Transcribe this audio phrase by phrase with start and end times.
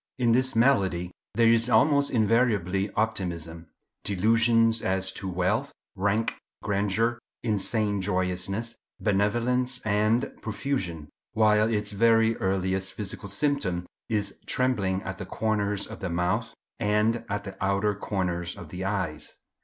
[0.17, 9.79] "In this malady there is almost invariably optimism—delusions as to wealth, rank, grandeur—insane joyousness, benevolence,
[9.85, 16.09] and profusion, while its very earliest physical symptom is trembling at the corners of the
[16.09, 19.35] mouth and at the outer corners of the eyes.